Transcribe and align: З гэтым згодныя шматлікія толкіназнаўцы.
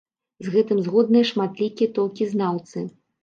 З 0.45 0.53
гэтым 0.53 0.79
згодныя 0.85 1.27
шматлікія 1.31 1.91
толкіназнаўцы. 1.99 2.87